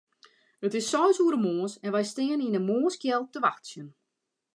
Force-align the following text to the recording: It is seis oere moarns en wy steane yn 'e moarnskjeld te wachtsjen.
It 0.67 0.73
is 0.79 0.89
seis 0.93 1.17
oere 1.23 1.39
moarns 1.45 1.73
en 1.85 1.93
wy 1.95 2.03
steane 2.11 2.43
yn 2.47 2.57
'e 2.57 2.63
moarnskjeld 2.67 3.29
te 3.31 3.39
wachtsjen. 3.45 3.87